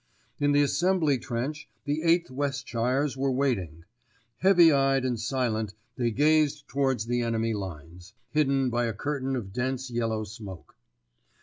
In 0.39 0.51
the 0.51 0.63
assembly 0.63 1.19
trench 1.19 1.69
the 1.85 2.01
8th 2.03 2.31
Westshires 2.31 3.15
were 3.15 3.31
waiting. 3.31 3.83
Heavy 4.37 4.71
eyed 4.71 5.05
and 5.05 5.19
silent 5.19 5.75
they 5.95 6.09
gazed 6.09 6.67
towards 6.67 7.05
the 7.05 7.21
enemy 7.21 7.53
lines, 7.53 8.15
hidden 8.31 8.71
by 8.71 8.85
a 8.85 8.93
curtain 8.93 9.35
of 9.35 9.53
dense 9.53 9.91
yellow 9.91 10.23
smoke. 10.23 10.75